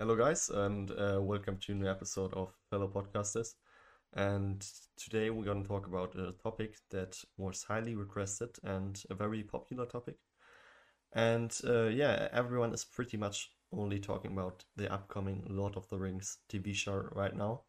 Hello, 0.00 0.14
guys, 0.14 0.48
and 0.48 0.92
uh, 0.92 1.18
welcome 1.20 1.56
to 1.56 1.72
a 1.72 1.74
new 1.74 1.88
episode 1.88 2.32
of 2.34 2.54
Fellow 2.70 2.86
Podcasters. 2.86 3.54
And 4.14 4.64
today 4.96 5.28
we're 5.30 5.44
going 5.44 5.64
to 5.64 5.68
talk 5.68 5.88
about 5.88 6.14
a 6.14 6.34
topic 6.40 6.76
that 6.90 7.18
was 7.36 7.64
highly 7.64 7.96
requested 7.96 8.50
and 8.62 9.02
a 9.10 9.16
very 9.16 9.42
popular 9.42 9.86
topic. 9.86 10.14
And 11.12 11.52
uh, 11.66 11.86
yeah, 11.86 12.28
everyone 12.30 12.72
is 12.72 12.84
pretty 12.84 13.16
much 13.16 13.50
only 13.72 13.98
talking 13.98 14.30
about 14.30 14.64
the 14.76 14.88
upcoming 14.88 15.44
Lord 15.50 15.76
of 15.76 15.88
the 15.88 15.98
Rings 15.98 16.38
TV 16.48 16.74
show 16.74 17.08
right 17.10 17.34
now. 17.34 17.62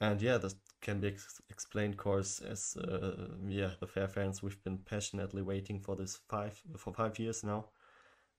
And 0.00 0.20
yeah, 0.20 0.38
this 0.38 0.56
can 0.80 0.98
be 0.98 1.08
ex- 1.08 1.40
explained, 1.48 1.94
of 1.94 1.98
course, 1.98 2.40
as 2.40 2.76
uh, 2.76 3.36
yeah, 3.46 3.70
the 3.78 3.86
fair 3.86 4.08
fans 4.08 4.42
we've 4.42 4.64
been 4.64 4.78
passionately 4.78 5.42
waiting 5.42 5.78
for 5.78 5.94
this 5.94 6.18
five 6.28 6.60
for 6.76 6.92
five 6.92 7.20
years 7.20 7.44
now 7.44 7.66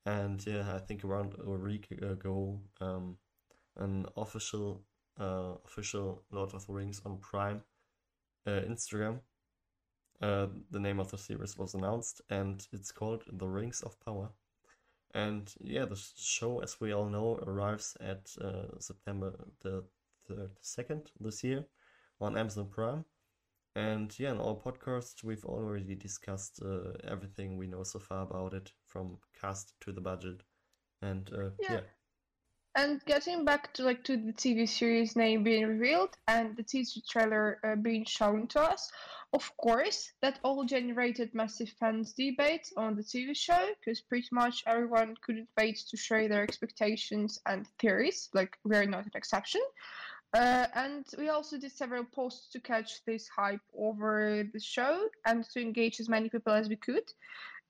and 0.08 0.42
yeah, 0.48 0.74
I 0.74 0.80
think 0.80 1.04
around 1.04 1.36
a 1.46 1.50
week 1.50 1.92
ago, 1.92 2.62
um, 2.80 3.18
an 3.76 4.06
official 4.16 4.82
uh, 5.20 5.56
official 5.66 6.24
Lord 6.32 6.54
of 6.54 6.66
the 6.66 6.74
Rings 6.74 7.02
on 7.06 7.18
Prime 7.18 7.62
uh, 8.48 8.62
Instagram. 8.62 9.20
Uh, 10.22 10.48
the 10.72 10.80
name 10.80 11.00
of 11.00 11.12
the 11.12 11.18
series 11.18 11.58
was 11.58 11.74
announced, 11.74 12.22
and 12.30 12.66
it's 12.72 12.92
called 12.92 13.24
The 13.32 13.48
Rings 13.48 13.82
of 13.82 14.00
Power. 14.04 14.30
And 15.14 15.54
yeah, 15.60 15.86
the 15.86 16.02
show, 16.16 16.60
as 16.60 16.80
we 16.80 16.94
all 16.94 17.10
know, 17.10 17.40
arrives 17.46 17.98
at 18.00 18.30
uh, 18.42 18.80
September 18.80 19.34
the 19.62 19.84
third, 20.28 20.52
second 20.62 21.12
this 21.20 21.44
year 21.44 21.66
on 22.22 22.38
Amazon 22.38 22.68
Prime. 22.70 23.04
And 23.78 24.18
yeah, 24.18 24.32
in 24.32 24.40
our 24.40 24.56
podcast, 24.56 25.24
we've 25.24 25.46
already 25.46 25.94
discussed 25.94 26.60
uh, 26.66 26.94
everything 27.04 27.58
we 27.58 27.68
know 27.68 27.84
so 27.84 28.00
far 28.00 28.24
about 28.24 28.56
it, 28.56 28.72
from 28.88 29.20
cast 29.40 29.74
to 29.82 29.92
the 29.92 30.02
budget, 30.02 30.42
and 31.04 31.30
uh, 31.32 31.52
yeah. 31.60 31.74
yeah. 31.74 31.80
And 32.74 33.06
getting 33.06 33.46
back 33.46 33.74
to 33.74 33.84
like 33.84 34.04
to 34.06 34.18
the 34.18 34.34
TV 34.34 34.68
series 34.68 35.16
name 35.16 35.44
being 35.44 35.68
revealed 35.68 36.18
and 36.28 36.58
the 36.58 36.64
teaser 36.64 37.02
trailer 37.08 37.60
uh, 37.64 37.76
being 37.76 38.04
shown 38.06 38.48
to 38.48 38.62
us, 38.62 38.92
of 39.34 39.56
course, 39.58 40.12
that 40.24 40.40
all 40.44 40.66
generated 40.66 41.36
massive 41.36 41.70
fans 41.80 42.14
debate 42.14 42.68
on 42.78 42.96
the 42.96 43.04
TV 43.04 43.36
show 43.38 43.70
because 43.80 44.02
pretty 44.02 44.30
much 44.32 44.64
everyone 44.66 45.16
couldn't 45.22 45.50
wait 45.56 45.78
to 45.90 45.98
share 45.98 46.28
their 46.28 46.42
expectations 46.42 47.40
and 47.46 47.68
theories. 47.78 48.30
Like 48.34 48.58
we're 48.64 48.86
not 48.86 49.06
an 49.06 49.12
exception. 49.14 49.62
Uh, 50.34 50.68
and 50.76 51.06
we 51.18 51.30
also 51.30 51.58
did 51.58 51.72
several 51.72 52.04
posts 52.04 52.52
to 52.52 52.60
catch 52.60 53.04
this 53.06 53.28
hype 53.28 53.62
over 53.78 54.44
the 54.54 54.60
show 54.60 55.08
and 55.26 55.46
to 55.54 55.62
engage 55.62 56.00
as 56.00 56.10
many 56.10 56.30
people 56.30 56.54
as 56.54 56.68
we 56.68 56.76
could 56.76 57.04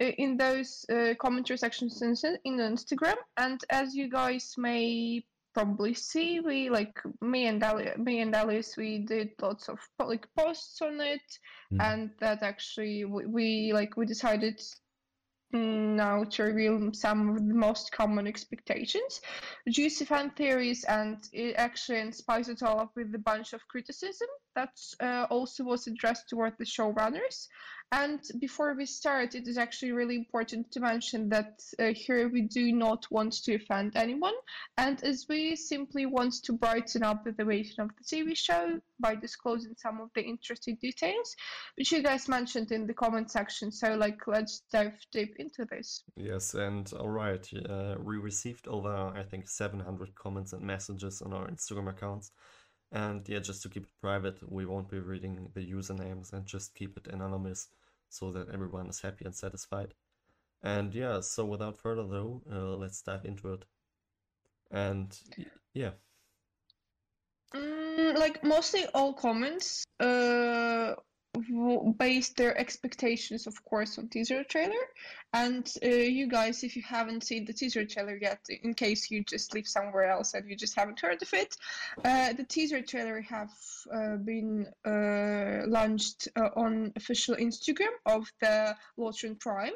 uh, 0.02 0.06
in 0.06 0.38
those 0.38 0.86
uh, 0.92 1.14
commentary 1.20 1.58
sections 1.58 2.02
in, 2.02 2.16
in 2.46 2.58
Instagram. 2.58 3.16
And 3.38 3.60
as 3.70 3.96
you 3.96 4.10
guys 4.10 4.56
may 4.58 5.24
probably 5.54 5.94
see, 5.94 6.40
we 6.40 6.70
like 6.70 7.00
me 7.22 7.48
and 7.48 7.64
Ali, 7.64 7.90
me 7.98 8.20
and 8.22 8.36
Alice, 8.36 8.78
we 8.78 9.00
did 9.00 9.32
lots 9.42 9.70
of 9.70 9.80
public 9.98 10.28
posts 10.36 10.82
on 10.82 11.02
it, 11.02 11.40
mm. 11.74 11.82
and 11.82 12.12
that 12.20 12.44
actually 12.44 13.06
we, 13.06 13.26
we 13.26 13.72
like 13.74 13.98
we 13.98 14.06
decided 14.06 14.62
now 15.52 16.24
to 16.24 16.44
reveal 16.44 16.92
some 16.94 17.30
of 17.30 17.48
the 17.48 17.54
most 17.54 17.92
common 17.92 18.28
expectations, 18.28 19.22
juicy 19.70 20.06
fan 20.06 20.32
theories, 20.32 20.84
and 20.86 21.18
eh, 21.34 21.50
it 21.50 21.56
actually 21.58 22.12
spice 22.12 22.48
it 22.48 22.64
all 22.64 22.80
up 22.80 22.92
with 22.96 23.14
a 23.16 23.20
bunch 23.20 23.54
of 23.54 23.68
criticism 23.68 24.28
that 24.58 24.74
uh, 25.00 25.28
also 25.30 25.64
was 25.64 25.86
addressed 25.86 26.28
toward 26.30 26.54
the 26.58 26.66
showrunners. 26.66 27.48
And 27.92 28.20
before 28.42 28.74
we 28.74 28.86
start, 28.86 29.34
it 29.34 29.48
is 29.48 29.58
actually 29.58 29.94
really 29.94 30.18
important 30.18 30.72
to 30.72 30.82
mention 30.82 31.30
that 31.30 31.62
uh, 31.80 31.94
here 31.94 32.28
we 32.28 32.42
do 32.42 32.74
not 32.74 33.06
want 33.10 33.32
to 33.44 33.56
offend 33.56 33.96
anyone, 33.96 34.34
and 34.78 35.02
as 35.06 35.26
we 35.30 35.56
simply 35.56 36.06
want 36.06 36.34
to 36.44 36.52
brighten 36.52 37.04
up 37.04 37.24
the 37.24 37.46
waiting 37.46 37.80
of 37.80 37.92
the 37.98 38.04
TV 38.04 38.36
show 38.36 38.82
by 39.00 39.16
disclosing 39.16 39.74
some 39.78 40.02
of 40.02 40.10
the 40.16 40.22
interesting 40.22 40.78
details, 40.82 41.34
which 41.78 41.94
you 41.94 42.04
guys 42.04 42.28
mentioned 42.28 42.74
in 42.74 42.88
the 42.88 42.94
comment 42.94 43.32
section. 43.32 43.72
So, 43.72 43.96
like, 43.96 44.28
let's 44.28 44.64
dive 44.70 45.00
deep 45.14 45.36
into 45.40 45.64
this. 45.64 46.04
Yes, 46.18 46.56
and 46.56 46.92
all 47.00 47.10
right, 47.10 47.48
uh, 47.70 47.96
we 48.04 48.18
received 48.18 48.68
over 48.68 49.14
I 49.16 49.24
think 49.24 49.48
700 49.48 50.14
comments 50.14 50.52
and 50.52 50.62
messages 50.64 51.22
on 51.22 51.32
our 51.32 51.48
Instagram 51.48 51.90
accounts. 51.90 52.32
And 52.92 53.28
yeah, 53.28 53.40
just 53.40 53.62
to 53.64 53.70
keep 53.70 53.84
it 53.84 54.02
private, 54.02 54.40
we 54.50 54.66
won't 54.66 54.90
be 54.90 55.00
reading 55.00 55.50
the 55.54 55.60
usernames 55.62 56.32
and 56.32 56.46
just 56.46 56.74
keep 56.74 56.98
it 56.98 57.08
anonymous 57.08 57.68
so 58.10 58.32
that 58.32 58.50
everyone 58.50 58.88
is 58.88 59.02
happy 59.02 59.26
and 59.26 59.36
satisfied. 59.36 59.94
And 60.64 60.94
yeah, 60.94 61.20
so 61.20 61.46
without 61.46 61.78
further 61.78 62.02
ado, 62.02 62.42
uh, 62.52 62.76
let's 62.78 63.02
dive 63.02 63.26
into 63.26 63.54
it. 63.54 63.66
And 64.72 65.18
yeah. 65.74 65.92
Mm, 67.54 68.18
like 68.18 68.44
mostly 68.44 68.86
all 68.94 69.14
comments 69.14 69.86
uh, 70.00 70.96
based 71.98 72.38
their 72.38 72.58
expectations, 72.58 73.48
of 73.48 73.64
course, 73.66 73.98
on 73.98 74.08
teaser 74.08 74.44
trailer. 74.44 74.86
And 75.34 75.72
uh, 75.84 75.88
you 75.88 76.28
guys, 76.28 76.64
if 76.64 76.76
you 76.76 76.82
haven't 76.84 77.24
seen 77.24 77.46
the 77.46 77.54
teaser 77.54 77.86
trailer 77.86 78.18
yet, 78.22 78.40
in 78.64 78.74
case 78.74 79.12
you 79.12 79.24
just 79.24 79.54
live 79.54 79.68
somewhere 79.68 80.10
else 80.10 80.34
and 80.34 80.50
you 80.50 80.56
just 80.56 80.76
haven't 80.76 81.00
heard 81.00 81.22
of 81.22 81.34
it, 81.34 81.56
uh, 82.04 82.34
the 82.34 82.44
teaser 82.44 82.82
trailer 82.82 83.22
have 83.22 83.52
uh, 83.94 84.16
been 84.16 84.68
uh, 84.86 85.68
launched 85.68 86.28
uh, 86.36 86.50
on 86.56 86.94
official 86.96 87.36
Instagram 87.36 87.94
of 88.06 88.32
the 88.42 88.76
Lotron 88.98 89.40
Prime. 89.40 89.74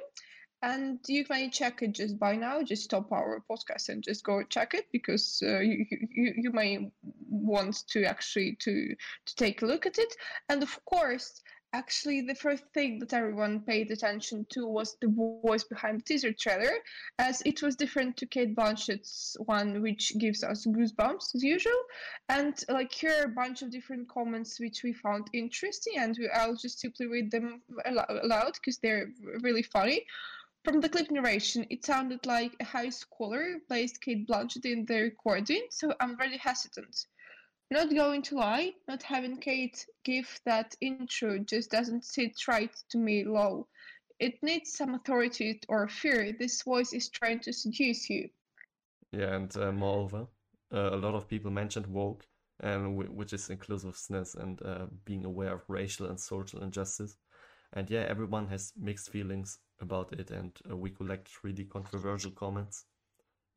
And 0.63 0.99
you 1.07 1.25
may 1.27 1.49
check 1.49 1.81
it 1.81 1.93
just 1.93 2.19
by 2.19 2.35
now. 2.35 2.61
Just 2.61 2.83
stop 2.83 3.11
our 3.11 3.43
podcast 3.49 3.89
and 3.89 4.03
just 4.03 4.23
go 4.23 4.43
check 4.43 4.75
it 4.75 4.85
because 4.91 5.41
uh, 5.43 5.59
you, 5.59 5.87
you 5.89 6.33
you 6.37 6.51
may 6.51 6.91
want 7.27 7.87
to 7.87 8.03
actually 8.05 8.57
to 8.59 8.95
to 9.25 9.35
take 9.35 9.63
a 9.63 9.65
look 9.65 9.87
at 9.87 9.97
it. 9.97 10.15
And 10.49 10.61
of 10.61 10.85
course, 10.85 11.41
actually 11.73 12.21
the 12.21 12.35
first 12.35 12.63
thing 12.73 12.99
that 12.99 13.13
everyone 13.13 13.61
paid 13.61 13.91
attention 13.91 14.45
to 14.49 14.67
was 14.67 14.97
the 15.01 15.07
voice 15.07 15.63
behind 15.63 15.99
the 15.99 16.03
teaser 16.03 16.33
trailer, 16.33 16.71
as 17.19 17.41
it 17.45 17.61
was 17.61 17.75
different 17.75 18.17
to 18.17 18.25
Cate 18.25 18.55
Blanchett's 18.55 19.37
one, 19.45 19.81
which 19.81 20.17
gives 20.17 20.43
us 20.43 20.65
goosebumps 20.65 21.35
as 21.35 21.43
usual. 21.43 21.81
And 22.29 22.53
like 22.69 22.91
here 22.91 23.15
are 23.19 23.25
a 23.25 23.29
bunch 23.29 23.61
of 23.61 23.71
different 23.71 24.09
comments 24.09 24.59
which 24.59 24.83
we 24.83 24.93
found 24.93 25.29
interesting, 25.33 25.93
and 25.97 26.15
we, 26.19 26.29
I'll 26.29 26.55
just 26.55 26.79
simply 26.79 27.07
read 27.07 27.31
them 27.31 27.61
aloud 27.85 28.53
because 28.53 28.77
they're 28.79 29.09
really 29.41 29.63
funny. 29.63 30.05
From 30.63 30.79
the 30.79 30.89
clip 30.89 31.09
narration, 31.09 31.65
it 31.71 31.83
sounded 31.83 32.23
like 32.27 32.55
a 32.59 32.65
high 32.65 32.89
schooler 32.89 33.59
placed 33.67 33.99
Cate 33.99 34.27
Blanchett 34.27 34.65
in 34.65 34.85
the 34.85 35.01
recording, 35.01 35.65
so 35.71 35.93
I'm 35.99 36.15
very 36.15 36.37
hesitant. 36.37 37.07
Not 37.71 37.95
going 37.95 38.21
to 38.23 38.35
lie, 38.35 38.73
not 38.89 39.01
having 39.01 39.37
Cate 39.37 39.85
give 40.03 40.41
that 40.45 40.75
intro 40.81 41.39
just 41.39 41.71
doesn't 41.71 42.03
sit 42.03 42.45
right 42.45 42.75
to 42.89 42.97
me 42.97 43.23
low. 43.23 43.65
It 44.19 44.43
needs 44.43 44.73
some 44.73 44.93
authority 44.93 45.61
or 45.69 45.87
fear. 45.87 46.33
This 46.37 46.63
voice 46.63 46.91
is 46.91 47.09
trying 47.09 47.39
to 47.39 47.53
seduce 47.53 48.09
you. 48.09 48.29
Yeah, 49.13 49.35
and 49.35 49.55
uh, 49.55 49.71
moreover, 49.71 50.27
uh, 50.73 50.89
a 50.91 50.97
lot 50.97 51.15
of 51.15 51.29
people 51.29 51.49
mentioned 51.49 51.87
woke, 51.87 52.27
and 52.59 52.97
which 52.97 53.31
is 53.31 53.49
inclusiveness 53.49 54.35
and 54.35 54.61
uh, 54.63 54.87
being 55.05 55.23
aware 55.23 55.53
of 55.53 55.69
racial 55.69 56.07
and 56.07 56.19
social 56.19 56.61
injustice. 56.61 57.15
And 57.71 57.89
yeah, 57.89 58.01
everyone 58.01 58.47
has 58.47 58.73
mixed 58.77 59.11
feelings 59.11 59.59
about 59.79 60.11
it, 60.11 60.29
and 60.29 60.51
uh, 60.69 60.75
we 60.75 60.89
collect 60.89 61.41
really 61.41 61.63
controversial 61.63 62.31
comments 62.31 62.83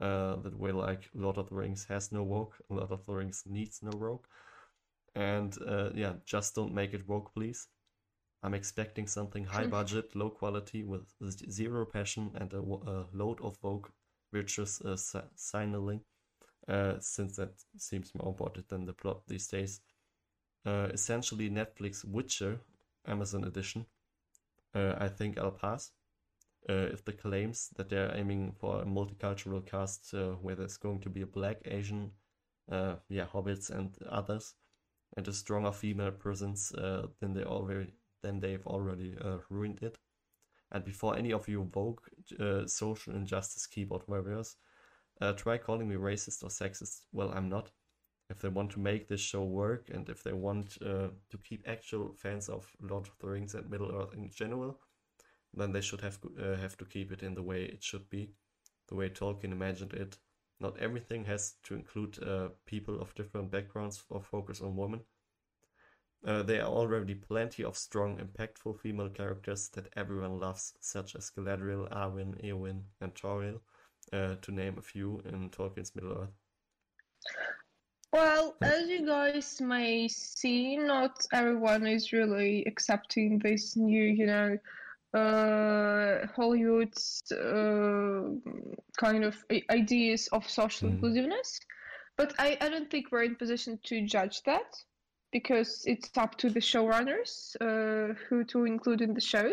uh, 0.01 0.37
that 0.37 0.59
way 0.59 0.73
like 0.73 1.09
Lord 1.15 1.39
of 1.39 1.49
the 1.49 1.55
Rings 1.55 1.87
has 1.89 2.13
no 2.13 2.23
woke, 2.23 2.57
Lord 2.69 2.91
of 2.91 3.07
the 3.07 3.13
Rings 3.13 3.45
needs 3.47 3.81
no 3.83 3.97
woke. 3.97 4.29
And 5.15 5.57
uh, 5.67 5.91
yeah, 5.95 6.15
just 6.27 6.55
don't 6.55 6.75
make 6.75 6.95
it 6.95 7.09
woke, 7.09 7.33
please. 7.35 7.69
I'm 8.43 8.55
expecting 8.55 9.07
something 9.07 9.45
high 9.45 9.67
budget, 9.79 10.15
low 10.15 10.31
quality, 10.31 10.83
with 10.83 11.07
zero 11.51 11.87
passion 11.87 12.31
and 12.35 12.53
a, 12.53 12.59
a 12.59 13.07
load 13.13 13.41
of 13.41 13.57
woke 13.63 13.93
virtuous 14.33 14.81
uh, 14.83 14.97
signaling, 15.37 16.01
uh, 16.69 16.95
since 17.01 17.37
that 17.37 17.53
seems 17.77 18.13
more 18.15 18.29
important 18.29 18.69
than 18.69 18.85
the 18.85 18.93
plot 18.93 19.23
these 19.29 19.47
days. 19.47 19.81
Uh, 20.67 20.89
essentially, 20.93 21.49
Netflix 21.49 22.05
Witcher, 22.05 22.59
Amazon 23.07 23.45
edition. 23.45 23.87
Uh, 24.75 24.95
I 24.99 25.09
think 25.09 25.39
I'll 25.39 25.53
pass 25.53 25.93
uh, 26.69 26.89
if 26.93 27.05
the 27.05 27.13
claims 27.13 27.69
that 27.77 27.89
they're 27.89 28.15
aiming 28.17 28.53
for 28.59 28.81
a 28.81 28.87
multicultural 28.87 29.65
cast 29.65 30.15
uh, 30.15 30.31
where 30.41 30.55
there's 30.55 30.79
going 30.79 31.01
to 31.01 31.11
be 31.11 31.23
a 31.23 31.27
black, 31.27 31.59
Asian, 31.67 32.11
uh, 32.71 32.95
yeah, 33.09 33.27
hobbits 33.27 33.71
and 33.71 33.97
others, 34.09 34.55
and 35.17 35.29
a 35.29 35.33
stronger 35.33 35.73
female 35.73 36.11
presence, 36.11 36.73
uh, 36.75 37.07
then 37.21 37.35
they 37.35 37.45
already 37.45 37.93
then 38.23 38.41
they've 38.41 38.67
already 38.67 39.15
uh, 39.23 39.37
ruined 39.51 39.83
it. 39.83 39.99
And 40.73 40.83
before 40.83 41.17
any 41.17 41.33
of 41.33 41.47
you 41.47 41.71
woke 41.75 42.09
uh, 42.41 42.67
social 42.67 43.15
injustice 43.15 43.67
keyboard 43.67 44.03
warriors 44.09 44.57
try 45.37 45.59
calling 45.59 45.89
me 45.89 45.97
racist 45.97 46.43
or 46.43 46.49
sexist, 46.49 47.03
well, 47.13 47.31
I'm 47.35 47.49
not. 47.49 47.71
If 48.31 48.41
they 48.41 48.49
want 48.49 48.71
to 48.73 48.81
make 48.81 49.07
this 49.07 49.21
show 49.21 49.45
work 49.45 49.91
and 49.93 50.09
if 50.09 50.23
they 50.23 50.33
want 50.33 50.79
to 50.81 51.39
keep 51.45 51.63
actual 51.69 52.15
fans 52.17 52.49
of 52.49 52.67
Lord 52.81 53.07
of 53.07 53.13
the 53.21 53.29
Rings 53.29 53.55
and 53.55 53.71
Middle 53.71 53.95
Earth 53.95 54.15
in 54.15 54.31
general, 54.31 54.81
then 55.57 55.73
they 55.73 55.81
should 55.81 56.01
have 56.01 56.19
uh, 56.39 56.57
have 56.57 56.77
to 56.79 56.85
keep 56.85 57.13
it 57.13 57.23
in 57.23 57.35
the 57.35 57.43
way 57.43 57.65
it 57.65 57.83
should 57.83 58.09
be, 58.11 58.31
the 58.89 58.95
way 58.95 59.09
Tolkien 59.09 59.53
imagined 59.53 59.93
it, 59.93 60.17
not 60.61 60.79
everything 60.79 61.25
has 61.25 61.55
to 61.65 61.75
include 61.75 62.23
uh, 62.23 62.49
people 62.67 63.01
of 63.01 63.15
different 63.15 63.51
backgrounds 63.51 64.05
or 64.09 64.23
focus 64.23 64.61
on 64.61 64.77
women. 64.77 65.01
Uh, 66.27 66.43
there 66.43 66.63
are 66.63 66.69
already 66.69 67.15
plenty 67.15 67.63
of 67.63 67.77
strong, 67.77 68.19
impactful 68.19 68.81
female 68.81 69.11
characters 69.11 69.69
that 69.69 69.93
everyone 69.95 70.39
loves, 70.41 70.73
such 70.81 71.15
as 71.17 71.31
Galadriel, 71.31 71.91
Arwen, 71.93 72.43
Eowyn, 72.43 72.81
and 73.01 73.15
Tauriel, 73.15 73.61
uh, 74.13 74.37
to 74.41 74.53
name 74.53 74.79
a 74.79 74.83
few 74.83 75.21
in 75.27 75.51
Tolkien's 75.51 75.95
Middle 75.95 76.19
Earth. 76.23 76.33
Well, 78.11 78.55
as 78.63 78.89
you 78.89 79.05
guys 79.05 79.61
may 79.61 80.09
see, 80.09 80.77
not 80.77 81.27
everyone 81.33 81.87
is 81.87 82.13
really 82.13 82.65
accepting 82.65 83.39
this 83.41 83.77
new, 83.77 84.05
you 84.05 84.27
know, 84.27 84.57
uh, 85.15 86.27
Hollywood's 86.35 87.23
uh, 87.33 88.23
kind 88.99 89.25
of 89.25 89.37
ideas 89.71 90.29
of 90.33 90.49
social 90.49 90.89
mm. 90.89 90.93
inclusiveness. 90.93 91.61
But 92.17 92.35
I, 92.39 92.57
I 92.61 92.69
don't 92.69 92.91
think 92.91 93.11
we're 93.11 93.25
in 93.25 93.37
position 93.37 93.79
to 93.85 94.07
judge 94.07 94.43
that 94.43 94.77
because 95.33 95.83
it's 95.85 96.11
up 96.17 96.37
to 96.39 96.51
the 96.51 96.61
showrunners 96.61 97.57
uh, 97.61 98.15
who 98.29 98.45
to 98.45 98.65
include 98.65 99.01
in 99.01 99.15
the 99.15 99.21
show. 99.21 99.51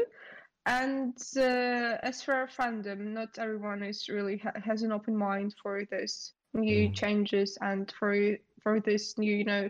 And 0.65 1.17
uh, 1.37 1.97
as 2.03 2.21
for 2.21 2.35
our 2.35 2.47
fandom, 2.47 3.13
not 3.13 3.39
everyone 3.39 3.81
is 3.81 4.07
really 4.09 4.37
ha- 4.37 4.59
has 4.63 4.83
an 4.83 4.91
open 4.91 5.17
mind 5.17 5.55
for 5.61 5.83
this 5.89 6.33
new 6.53 6.89
mm. 6.89 6.95
changes 6.95 7.57
and 7.61 7.91
for 7.97 8.37
for 8.61 8.79
this 8.79 9.17
new, 9.17 9.35
you 9.35 9.43
know, 9.43 9.69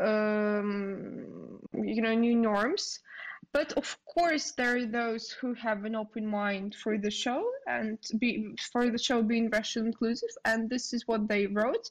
um, 0.00 1.60
you 1.74 2.02
know, 2.02 2.14
new 2.14 2.34
norms. 2.34 2.98
But 3.52 3.72
of 3.74 3.98
course, 4.04 4.52
there 4.52 4.76
are 4.76 4.86
those 4.86 5.30
who 5.30 5.54
have 5.54 5.84
an 5.84 5.94
open 5.94 6.26
mind 6.26 6.74
for 6.74 6.98
the 6.98 7.10
show 7.10 7.50
and 7.66 7.98
be 8.18 8.54
for 8.72 8.90
the 8.90 8.98
show 8.98 9.22
being 9.22 9.50
racial 9.50 9.84
inclusive, 9.84 10.30
and 10.44 10.68
this 10.68 10.92
is 10.92 11.06
what 11.06 11.28
they 11.28 11.46
wrote. 11.46 11.90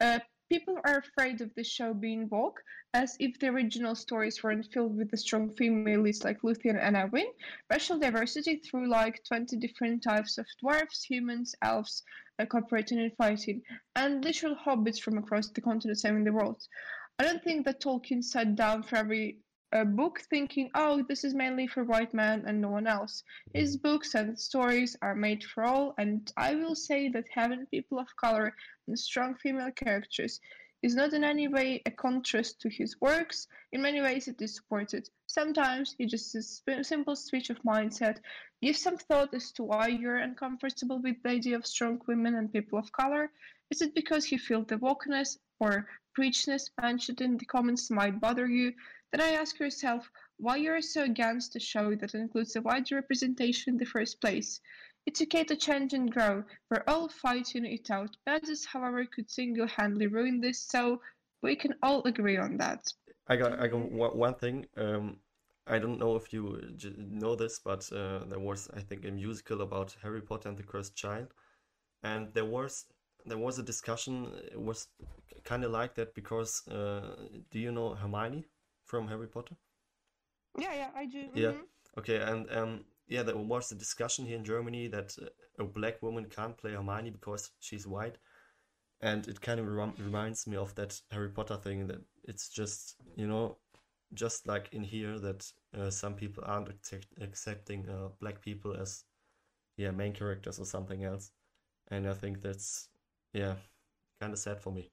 Uh, 0.00 0.20
people 0.48 0.78
are 0.84 0.98
afraid 0.98 1.40
of 1.40 1.54
the 1.54 1.64
show 1.64 1.92
being 1.92 2.28
woke, 2.28 2.62
as 2.94 3.16
if 3.18 3.38
the 3.38 3.48
original 3.48 3.94
stories 3.94 4.42
weren't 4.42 4.72
filled 4.72 4.96
with 4.96 5.10
the 5.10 5.16
strong 5.16 5.50
female 5.54 6.00
leads 6.00 6.24
like 6.24 6.42
Luthien 6.42 6.78
and 6.80 6.96
Arwen. 6.96 7.26
Racial 7.70 7.98
diversity 7.98 8.56
through 8.56 8.88
like 8.88 9.22
20 9.24 9.56
different 9.56 10.02
types 10.02 10.38
of 10.38 10.46
dwarves, 10.62 11.04
humans, 11.04 11.54
elves, 11.62 12.02
uh, 12.38 12.46
cooperating 12.46 13.00
and 13.00 13.16
fighting, 13.16 13.62
and 13.96 14.24
literal 14.24 14.54
hobbits 14.54 15.00
from 15.00 15.18
across 15.18 15.50
the 15.50 15.60
continent 15.60 15.98
saving 15.98 16.24
the 16.24 16.32
world. 16.32 16.62
I 17.18 17.24
don't 17.24 17.42
think 17.42 17.64
that 17.64 17.80
Tolkien 17.80 18.22
sat 18.22 18.54
down 18.54 18.82
for 18.82 18.96
every 18.96 19.38
a 19.76 19.84
book 19.84 20.20
thinking, 20.30 20.70
oh, 20.74 21.02
this 21.08 21.22
is 21.22 21.34
mainly 21.34 21.66
for 21.66 21.84
white 21.84 22.14
men 22.14 22.44
and 22.46 22.60
no 22.60 22.70
one 22.70 22.86
else. 22.86 23.22
His 23.52 23.76
books 23.76 24.14
and 24.14 24.38
stories 24.38 24.96
are 25.02 25.14
made 25.14 25.44
for 25.44 25.64
all, 25.64 25.94
and 25.98 26.32
I 26.36 26.54
will 26.54 26.74
say 26.74 27.08
that 27.10 27.26
having 27.30 27.66
people 27.66 27.98
of 27.98 28.16
color 28.16 28.54
and 28.86 28.98
strong 28.98 29.34
female 29.34 29.70
characters 29.72 30.40
is 30.82 30.94
not 30.94 31.12
in 31.12 31.24
any 31.24 31.48
way 31.48 31.82
a 31.86 31.90
contrast 31.90 32.60
to 32.60 32.68
his 32.68 33.00
works. 33.00 33.48
In 33.72 33.82
many 33.82 34.00
ways, 34.00 34.28
it 34.28 34.40
is 34.40 34.54
supported. 34.54 35.08
Sometimes 35.26 35.96
it's 35.98 36.12
just 36.12 36.62
a 36.68 36.84
simple 36.84 37.16
switch 37.16 37.50
of 37.50 37.62
mindset. 37.62 38.18
Give 38.62 38.76
some 38.76 38.96
thought 38.96 39.34
as 39.34 39.52
to 39.52 39.64
why 39.64 39.88
you're 39.88 40.18
uncomfortable 40.18 41.00
with 41.02 41.22
the 41.22 41.30
idea 41.30 41.56
of 41.56 41.66
strong 41.66 42.00
women 42.06 42.34
and 42.36 42.52
people 42.52 42.78
of 42.78 42.92
color. 42.92 43.30
Is 43.70 43.82
it 43.82 43.94
because 43.94 44.30
you 44.30 44.38
feel 44.38 44.62
the 44.62 44.76
wokeness 44.76 45.38
or 45.58 45.88
preachness 46.16 46.70
mentioned 46.80 47.20
in 47.20 47.36
the 47.36 47.46
comments 47.46 47.90
might 47.90 48.20
bother 48.20 48.46
you? 48.46 48.72
Then 49.12 49.20
I 49.20 49.32
ask 49.32 49.58
yourself 49.58 50.10
why 50.38 50.56
you're 50.56 50.82
so 50.82 51.04
against 51.04 51.56
a 51.56 51.60
show 51.60 51.94
that 51.96 52.14
includes 52.14 52.56
a 52.56 52.62
wider 52.62 52.96
representation 52.96 53.74
in 53.74 53.78
the 53.78 53.86
first 53.86 54.20
place. 54.20 54.60
It's 55.06 55.22
okay 55.22 55.44
to 55.44 55.56
change 55.56 55.94
and 55.94 56.12
grow. 56.12 56.42
We're 56.70 56.84
all 56.88 57.08
fighting 57.08 57.64
it 57.64 57.90
out. 57.90 58.16
Bezos, 58.26 58.66
however, 58.66 59.06
could 59.06 59.30
single-handedly 59.30 60.08
ruin 60.08 60.40
this, 60.40 60.66
so 60.68 61.00
we 61.42 61.54
can 61.54 61.74
all 61.82 62.02
agree 62.04 62.36
on 62.36 62.56
that. 62.56 62.82
I 63.28 63.36
got, 63.36 63.60
I 63.60 63.68
got 63.68 64.16
one 64.16 64.34
thing. 64.34 64.66
Um, 64.76 65.18
I 65.66 65.78
don't 65.78 65.98
know 65.98 66.16
if 66.16 66.32
you 66.32 66.60
know 66.96 67.34
this, 67.34 67.58
but 67.58 67.90
uh, 67.92 68.24
there 68.26 68.38
was, 68.38 68.68
I 68.76 68.80
think, 68.80 69.04
a 69.04 69.10
musical 69.10 69.62
about 69.62 69.96
Harry 70.02 70.20
Potter 70.20 70.48
and 70.48 70.58
the 70.58 70.62
Cursed 70.62 70.96
Child, 70.96 71.28
and 72.02 72.32
there 72.34 72.44
was 72.44 72.86
there 73.24 73.38
was 73.38 73.58
a 73.58 73.64
discussion. 73.64 74.30
It 74.52 74.60
was 74.60 74.86
kind 75.42 75.64
of 75.64 75.72
like 75.72 75.96
that 75.96 76.14
because 76.14 76.66
uh, 76.68 77.16
do 77.50 77.58
you 77.58 77.72
know 77.72 77.94
Hermione? 77.94 78.44
From 78.86 79.08
Harry 79.08 79.28
Potter? 79.28 79.56
Yeah, 80.58 80.74
yeah, 80.74 80.90
I 80.94 81.06
do. 81.06 81.24
Yeah. 81.34 81.48
Mm-hmm. 81.50 81.98
Okay, 81.98 82.16
and 82.18 82.50
um, 82.52 82.84
yeah, 83.08 83.22
there 83.22 83.36
was 83.36 83.72
a 83.72 83.74
discussion 83.74 84.26
here 84.26 84.36
in 84.36 84.44
Germany 84.44 84.88
that 84.88 85.16
uh, 85.20 85.28
a 85.58 85.64
black 85.64 86.02
woman 86.02 86.26
can't 86.26 86.56
play 86.56 86.72
Hermione 86.72 87.10
because 87.10 87.50
she's 87.60 87.86
white, 87.86 88.16
and 89.00 89.26
it 89.28 89.40
kind 89.40 89.60
of 89.60 89.68
rem- 89.68 89.94
reminds 89.98 90.46
me 90.46 90.56
of 90.56 90.74
that 90.76 91.00
Harry 91.10 91.30
Potter 91.30 91.56
thing 91.56 91.86
that 91.88 92.00
it's 92.24 92.48
just 92.48 92.96
you 93.16 93.26
know, 93.26 93.58
just 94.14 94.46
like 94.46 94.68
in 94.72 94.84
here 94.84 95.18
that 95.18 95.50
uh, 95.78 95.90
some 95.90 96.14
people 96.14 96.44
aren't 96.46 96.68
accept- 96.68 97.14
accepting 97.20 97.88
uh, 97.88 98.08
black 98.20 98.40
people 98.42 98.74
as 98.74 99.04
yeah 99.76 99.90
main 99.90 100.12
characters 100.12 100.58
or 100.60 100.66
something 100.66 101.04
else, 101.04 101.32
and 101.88 102.08
I 102.08 102.14
think 102.14 102.42
that's 102.42 102.88
yeah 103.32 103.56
kind 104.20 104.32
of 104.32 104.38
sad 104.38 104.60
for 104.60 104.72
me. 104.72 104.90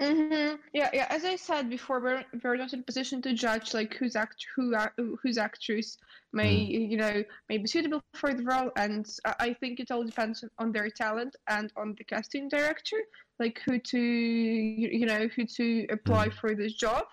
Mm-hmm. 0.00 0.56
Yeah, 0.72 0.90
yeah. 0.92 1.06
As 1.10 1.24
I 1.24 1.36
said 1.36 1.68
before, 1.68 2.00
we're, 2.00 2.24
we're 2.42 2.56
not 2.56 2.72
in 2.72 2.80
a 2.80 2.82
position 2.82 3.20
to 3.22 3.34
judge 3.34 3.74
like 3.74 3.94
who's 3.94 4.16
act 4.16 4.46
who 4.56 4.74
whose 5.22 5.36
actress 5.36 5.98
may 6.32 6.54
mm. 6.56 6.90
you 6.90 6.96
know 6.96 7.22
may 7.48 7.58
be 7.58 7.66
suitable 7.66 8.02
for 8.14 8.32
the 8.32 8.44
role, 8.44 8.70
and 8.76 9.06
I 9.38 9.54
think 9.60 9.80
it 9.80 9.90
all 9.90 10.04
depends 10.04 10.42
on 10.58 10.72
their 10.72 10.88
talent 10.88 11.36
and 11.48 11.70
on 11.76 11.94
the 11.98 12.04
casting 12.04 12.48
director, 12.48 12.96
like 13.38 13.60
who 13.66 13.78
to 13.78 13.98
you 13.98 15.06
know 15.06 15.28
who 15.36 15.44
to 15.44 15.86
apply 15.90 16.28
mm. 16.28 16.34
for 16.34 16.54
this 16.54 16.74
job. 16.74 17.04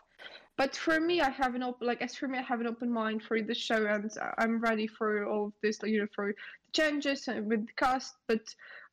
But 0.57 0.73
for 0.73 1.01
me, 1.01 1.19
I 1.19 1.31
have 1.31 1.55
an 1.55 1.63
open 1.63 1.87
like 1.87 2.01
as 2.01 2.15
for 2.15 2.29
me, 2.29 2.37
I 2.37 2.43
have 2.43 2.61
an 2.61 2.67
open 2.67 2.89
mind 2.89 3.23
for 3.23 3.41
the 3.41 3.53
show, 3.53 3.85
and 3.85 4.09
I'm 4.37 4.61
ready 4.61 4.87
for 4.87 5.27
all 5.27 5.47
of 5.47 5.53
this, 5.61 5.81
like, 5.81 5.91
you 5.91 5.99
know, 5.99 6.07
for 6.15 6.27
the 6.27 6.71
changes 6.71 7.27
with 7.27 7.67
the 7.67 7.73
cast. 7.75 8.15
But 8.27 8.43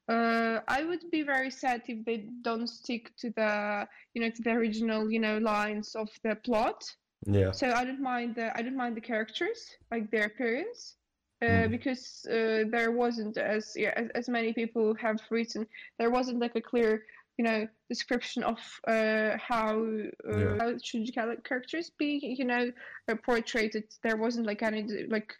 uh, 0.09 0.61
I 0.67 0.85
would 0.85 1.11
be 1.11 1.23
very 1.23 1.51
sad 1.51 1.83
if 1.87 2.05
they 2.05 2.27
don't 2.43 2.67
stick 2.67 3.13
to 3.19 3.31
the 3.31 3.87
you 4.15 4.23
know 4.23 4.31
to 4.31 4.43
the 4.43 4.51
original 4.51 5.11
you 5.11 5.21
know 5.21 5.39
lines 5.39 5.95
of 5.95 6.09
the 6.25 6.35
plot. 6.37 6.83
Yeah. 7.27 7.53
So 7.53 7.71
I 7.71 7.85
don't 7.85 8.03
mind 8.03 8.35
the 8.35 8.57
I 8.57 8.63
don't 8.63 8.77
mind 8.77 8.97
the 8.97 9.01
characters 9.01 9.59
like 9.91 10.11
their 10.11 10.25
appearance. 10.25 10.97
Uh, 11.41 11.67
mm. 11.67 11.71
because 11.73 12.25
uh, 12.31 12.63
there 12.71 12.93
wasn't 12.93 13.37
as, 13.37 13.73
yeah, 13.75 13.93
as 13.97 14.09
as 14.15 14.29
many 14.29 14.53
people 14.53 14.95
have 14.95 15.21
written 15.29 15.67
there 15.99 16.09
wasn't 16.09 16.39
like 16.39 16.55
a 16.55 16.61
clear 16.61 17.05
you 17.39 17.45
know 17.45 17.67
description 17.89 18.43
of 18.43 18.59
uh, 18.87 19.37
how 19.39 19.85
uh, 20.31 20.37
yeah. 20.37 20.57
how 20.59 20.75
should 20.83 21.09
characters 21.45 21.91
be 21.99 22.35
you 22.39 22.45
know 22.45 22.71
uh, 23.09 23.15
portrayed 23.25 23.73
there 24.03 24.17
wasn't 24.17 24.47
like 24.47 24.63
any 24.63 24.87
like 25.09 25.35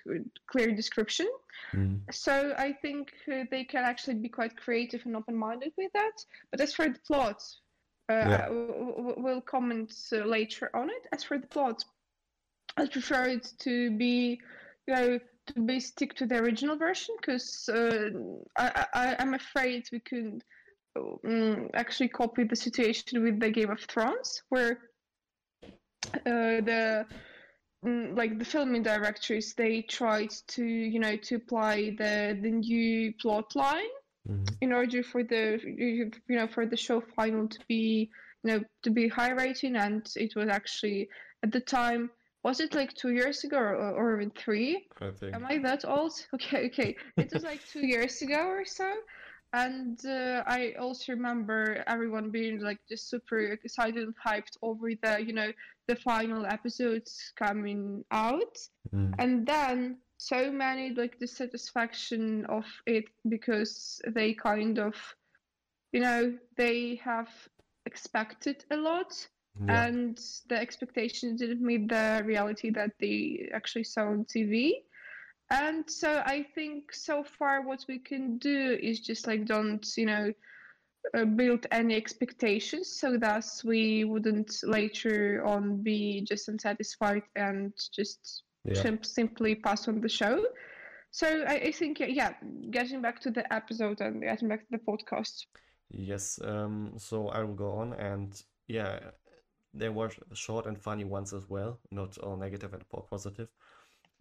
clear 0.51 0.75
description 0.75 1.29
mm. 1.75 1.99
so 2.11 2.55
i 2.57 2.73
think 2.73 3.13
uh, 3.31 3.45
they 3.51 3.65
can 3.65 3.85
actually 3.85 4.15
be 4.15 4.29
quite 4.29 4.57
creative 4.57 5.03
and 5.05 5.17
open-minded 5.17 5.73
with 5.77 5.93
that 5.93 6.17
but 6.51 6.61
as 6.61 6.75
for 6.75 6.89
the 6.89 6.99
plot 7.07 7.43
uh, 8.09 8.15
yeah. 8.15 8.49
we'll 8.51 9.41
comment 9.41 9.93
uh, 10.13 10.17
later 10.25 10.71
on 10.75 10.89
it 10.89 11.07
as 11.13 11.23
for 11.23 11.39
the 11.39 11.47
plot 11.47 11.85
i 12.79 12.87
prefer 12.87 13.25
it 13.25 13.53
to 13.59 13.91
be 13.97 14.41
you 14.87 14.95
know 14.95 15.19
to 15.47 15.61
be 15.61 15.81
stick 15.81 16.15
to 16.15 16.25
the 16.25 16.37
original 16.37 16.77
version 16.77 17.15
because 17.21 17.69
I, 18.57 18.87
I 18.95 19.17
i'm 19.19 19.35
afraid 19.35 19.89
we 19.93 20.01
could 20.01 20.43
um, 20.97 21.69
actually 21.75 22.09
copied 22.09 22.51
the 22.51 22.57
situation 22.57 23.23
with 23.23 23.41
the 23.41 23.51
Game 23.51 23.71
of 23.71 23.81
Thrones, 23.81 24.43
where 24.49 24.79
uh, 26.15 26.61
the 26.61 27.07
um, 27.85 28.15
like 28.15 28.39
the 28.39 28.45
filming 28.45 28.83
directors 28.83 29.55
they 29.55 29.83
tried 29.83 30.31
to 30.49 30.65
you 30.65 30.99
know 30.99 31.17
to 31.17 31.37
apply 31.37 31.95
the 31.99 32.39
the 32.41 32.51
new 32.51 33.13
plot 33.21 33.55
line 33.55 33.93
mm-hmm. 34.29 34.45
in 34.61 34.73
order 34.73 35.03
for 35.03 35.23
the 35.23 35.61
you 35.65 36.11
know 36.29 36.47
for 36.47 36.67
the 36.67 36.77
show 36.77 37.01
final 37.17 37.49
to 37.49 37.59
be 37.69 38.11
you 38.45 38.51
know 38.51 38.65
to 38.83 38.91
be 38.91 39.09
high 39.09 39.33
rating, 39.33 39.77
and 39.77 40.09
it 40.17 40.35
was 40.37 40.49
actually 40.49 41.09
at 41.43 41.53
the 41.53 41.61
time 41.61 42.11
was 42.45 42.59
it 42.59 42.75
like 42.75 42.93
two 42.95 43.13
years 43.13 43.45
ago 43.45 43.57
or, 43.57 43.77
or 43.77 44.17
even 44.17 44.31
three? 44.31 44.89
I 45.01 45.11
think. 45.13 45.33
Am 45.33 45.47
I 45.47 45.59
that 45.59 45.85
old? 45.85 46.13
Okay, 46.35 46.67
okay. 46.67 46.97
It 47.17 47.33
was 47.33 47.45
like 47.45 47.61
two 47.73 47.87
years 47.87 48.21
ago 48.21 48.49
or 48.49 48.65
so 48.65 48.93
and 49.53 50.05
uh, 50.07 50.43
I 50.47 50.75
also 50.81 51.13
remember 51.13 51.85
everyone 51.87 52.31
being 52.31 52.61
like 52.61 52.79
just 52.89 53.11
super 53.11 53.39
excited 53.39 54.03
and 54.03 54.15
hyped 54.25 54.57
over 54.63 54.89
the 55.03 55.23
you 55.23 55.33
know 55.33 55.53
the 55.89 55.97
final 55.97 56.47
episodes 56.47 57.33
coming 57.37 58.05
out, 58.11 58.57
mm. 58.95 59.15
and 59.19 59.47
then 59.47 59.99
so 60.19 60.53
many 60.53 60.95
like 60.95 61.19
dissatisfaction 61.19 62.47
of 62.47 62.65
it 62.87 63.05
because 63.29 64.01
they 64.15 64.33
kind 64.33 64.79
of 64.79 64.95
you 65.93 66.01
know 66.01 66.33
they 66.57 67.01
have 67.05 67.29
expected 67.87 68.65
a 68.71 68.77
lot 68.77 69.13
yeah. 69.67 69.87
and 69.87 70.21
the 70.49 70.57
expectations 70.57 71.41
didn't 71.41 71.61
meet 71.61 71.89
the 71.89 72.23
reality 72.25 72.71
that 72.71 72.93
they 73.01 73.51
actually 73.53 73.85
saw 73.85 74.07
on 74.07 74.25
TV 74.25 74.83
and 75.53 75.89
so 75.89 76.23
I 76.25 76.47
think 76.55 76.93
so 76.93 77.23
far 77.23 77.63
what 77.63 77.85
we 77.89 77.99
can 77.99 78.39
do 78.39 78.79
is 78.83 79.01
just 79.01 79.27
like 79.27 79.45
don't, 79.45 79.87
you 79.97 80.07
know, 80.07 80.33
uh, 81.15 81.25
build 81.25 81.67
any 81.71 81.95
expectations, 81.95 82.89
so 83.01 83.19
thus 83.19 83.63
we 83.65 84.05
wouldn't 84.05 84.51
later 84.63 85.45
on 85.45 85.83
be 85.83 86.25
just 86.27 86.49
unsatisfied 86.49 87.23
and 87.37 87.73
just 87.95 88.45
Yeah. 88.65 88.83
sim- 88.83 89.03
simply 89.03 89.55
pass 89.55 89.89
on 89.89 90.01
the 90.01 90.09
show. 90.09 90.47
So 91.11 91.45
I, 91.47 91.55
I 91.55 91.73
think 91.73 92.01
yeah, 92.01 92.07
yeah, 92.07 92.33
getting 92.71 93.03
back 93.03 93.21
to 93.21 93.31
the 93.31 93.53
episode 93.53 94.01
and 94.01 94.23
getting 94.23 94.49
back 94.49 94.61
to 94.61 94.71
the 94.71 94.79
podcast. 94.79 95.45
Yes, 95.91 96.41
um, 96.43 96.95
so 96.97 97.29
I 97.29 97.43
will 97.43 97.55
go 97.55 97.73
on 97.73 97.93
and 97.93 98.43
yeah, 98.69 98.99
there 99.75 99.93
were 99.93 100.11
short 100.33 100.67
and 100.67 100.79
funny 100.79 101.05
ones 101.05 101.35
as 101.35 101.49
well, 101.51 101.79
not 101.91 102.17
all 102.19 102.37
negative 102.37 102.73
and 102.73 102.85
all 102.91 103.07
positive, 103.11 103.49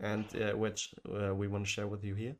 and 0.01 0.25
uh, 0.35 0.57
which 0.57 0.93
uh, 1.09 1.33
we 1.33 1.47
want 1.47 1.65
to 1.65 1.71
share 1.71 1.87
with 1.87 2.03
you 2.03 2.15
here. 2.15 2.35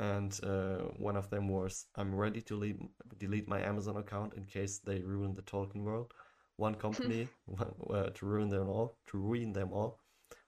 And 0.00 0.38
uh, 0.42 0.78
one 0.96 1.16
of 1.16 1.28
them 1.28 1.48
was, 1.48 1.86
I'm 1.94 2.14
ready 2.14 2.40
to 2.42 2.56
leave, 2.56 2.80
delete 3.18 3.48
my 3.48 3.60
Amazon 3.60 3.98
account 3.98 4.32
in 4.34 4.44
case 4.44 4.78
they 4.78 5.00
ruin 5.02 5.34
the 5.34 5.42
Tolkien 5.42 5.82
world. 5.84 6.12
One 6.56 6.74
company 6.86 7.28
uh, 7.58 8.10
to 8.14 8.26
ruin 8.26 8.48
them 8.48 8.68
all, 8.68 8.96
to 9.08 9.18
ruin 9.18 9.52
them 9.52 9.72
all. 9.72 10.00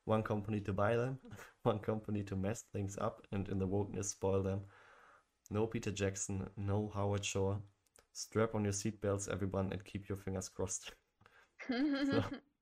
One 0.05 0.23
company 0.23 0.61
to 0.63 0.73
buy 0.73 0.97
them, 0.97 1.19
one 1.63 1.79
company 1.79 2.25
to 2.25 2.35
mess 2.35 2.65
things 2.73 2.99
up 2.99 3.23
and 3.31 3.49
in 3.49 3.59
the 3.59 3.69
wokeness 3.69 4.07
spoil 4.07 4.43
them. 4.43 4.63
No 5.51 5.67
Peter 5.67 5.93
Jackson, 5.93 6.49
no 6.57 6.91
Howard 6.95 7.25
Shore. 7.25 7.61
Strap 8.15 8.55
on 8.55 8.65
your 8.65 8.73
seatbelts, 8.73 9.31
everyone, 9.31 9.71
and 9.73 9.85
keep 9.85 10.09
your 10.09 10.19
fingers 10.19 10.49
crossed. 10.49 10.93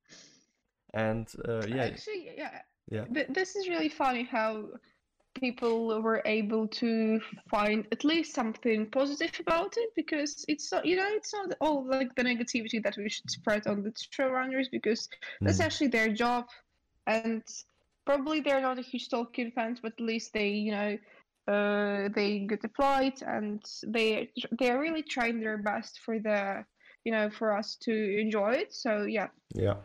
And 0.92 1.28
uh, 1.48 1.66
yeah, 1.68 1.84
Actually, 1.84 2.32
yeah, 2.36 2.62
yeah, 2.88 3.04
th- 3.04 3.28
this 3.28 3.56
is 3.56 3.68
really 3.68 3.88
funny 3.88 4.24
how 4.24 4.64
people 5.34 6.02
were 6.02 6.22
able 6.26 6.66
to 6.66 7.20
find 7.48 7.86
at 7.92 8.04
least 8.04 8.34
something 8.34 8.86
positive 8.90 9.30
about 9.40 9.74
it 9.76 9.90
because 9.94 10.44
it's 10.48 10.72
not, 10.72 10.84
you 10.84 10.96
know, 10.96 11.08
it's 11.12 11.32
not 11.32 11.52
all 11.60 11.86
like 11.86 12.14
the 12.16 12.22
negativity 12.22 12.82
that 12.82 12.96
we 12.96 13.08
should 13.08 13.30
spread 13.30 13.66
on 13.66 13.82
the 13.82 13.92
showrunners 13.92 14.66
because 14.70 15.08
that's 15.40 15.58
Mm. 15.60 15.64
actually 15.64 15.88
their 15.88 16.12
job, 16.12 16.46
and 17.06 17.42
probably 18.04 18.40
they're 18.40 18.60
not 18.60 18.78
a 18.78 18.82
huge 18.82 19.08
Tolkien 19.08 19.52
fans, 19.54 19.78
but 19.80 19.92
at 19.92 20.00
least 20.00 20.32
they, 20.32 20.48
you 20.48 20.72
know, 20.72 20.98
uh, 21.48 22.08
they 22.14 22.40
get 22.40 22.60
the 22.60 22.68
flight 22.68 23.22
and 23.22 23.62
they 23.86 24.30
they 24.58 24.70
are 24.70 24.80
really 24.80 25.02
trying 25.02 25.40
their 25.40 25.58
best 25.58 26.00
for 26.00 26.18
the, 26.18 26.64
you 27.04 27.12
know, 27.12 27.30
for 27.30 27.56
us 27.56 27.76
to 27.76 28.20
enjoy 28.20 28.52
it. 28.52 28.72
So 28.72 29.04
yeah. 29.04 29.28
yeah. 29.54 29.76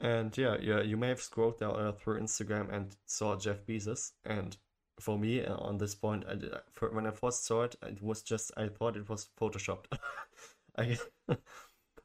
And 0.00 0.36
yeah, 0.36 0.56
yeah, 0.60 0.80
you 0.80 0.96
may 0.96 1.08
have 1.08 1.20
scrolled 1.20 1.58
down 1.58 1.76
uh, 1.76 1.92
through 1.92 2.20
Instagram 2.20 2.72
and 2.72 2.96
saw 3.06 3.36
Jeff 3.36 3.64
Bezos. 3.66 4.12
And 4.24 4.56
for 4.98 5.18
me, 5.18 5.44
uh, 5.44 5.56
on 5.56 5.78
this 5.78 5.94
point, 5.94 6.24
I 6.28 6.34
did, 6.34 6.52
for, 6.72 6.90
when 6.90 7.06
I 7.06 7.10
first 7.10 7.44
saw 7.44 7.64
it, 7.64 7.76
it 7.82 8.02
was 8.02 8.22
just 8.22 8.50
I 8.56 8.68
thought 8.68 8.96
it 8.96 9.08
was 9.08 9.28
photoshopped. 9.38 9.86
I, 10.78 10.98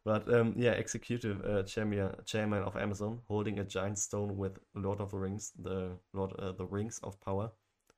but 0.06 0.32
um, 0.34 0.54
yeah, 0.58 0.72
executive 0.72 1.44
uh, 1.46 1.64
chairman 1.64 2.16
chairman 2.26 2.64
of 2.64 2.76
Amazon 2.76 3.22
holding 3.28 3.60
a 3.60 3.64
giant 3.64 3.98
stone 3.98 4.36
with 4.38 4.60
Lord 4.74 5.00
of 5.00 5.12
the 5.12 5.18
Rings, 5.18 5.52
the 5.58 5.98
Lord 6.14 6.34
uh, 6.40 6.52
the 6.52 6.66
Rings 6.66 7.00
of 7.04 7.20
Power, 7.22 7.52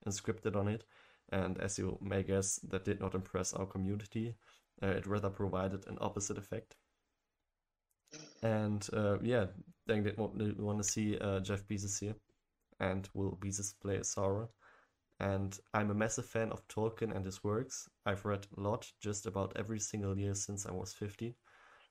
inscripted 0.08 0.56
on 0.56 0.68
it. 0.68 0.84
And 1.30 1.60
as 1.60 1.78
you 1.78 1.98
may 2.02 2.24
guess, 2.24 2.60
that 2.70 2.86
did 2.86 3.00
not 3.02 3.16
impress 3.16 3.54
our 3.54 3.66
community. 3.66 4.36
Uh, 4.82 4.88
it 4.88 5.08
rather 5.08 5.30
provided 5.30 5.88
an 5.88 5.98
opposite 6.00 6.38
effect. 6.38 6.76
And 8.42 8.88
uh, 8.94 9.18
yeah, 9.22 9.48
they 9.88 10.00
did 10.02 10.18
want, 10.18 10.38
to 10.80 10.84
see 10.84 11.18
uh, 11.18 11.40
Jeff 11.42 11.66
Bezos 11.68 12.00
here, 12.00 12.16
and 12.80 13.10
will 13.14 13.38
Bezos 13.38 13.74
play 13.80 14.00
Sauron? 14.00 14.50
And 15.20 15.60
I'm 15.74 15.92
a 15.92 15.96
massive 15.96 16.26
fan 16.26 16.52
of 16.52 16.68
Tolkien 16.68 17.16
and 17.16 17.26
his 17.26 17.44
works. 17.44 17.90
I've 18.06 18.26
read 18.26 18.48
a 18.58 18.62
lot, 18.62 18.92
just 19.00 19.26
about 19.28 19.54
every 19.56 19.80
single 19.80 20.18
year 20.18 20.36
since 20.36 20.66
I 20.66 20.72
was 20.72 20.94
15. 20.94 21.36